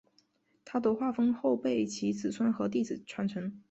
[0.65, 3.59] 他的画风后被其子孙和弟子传承。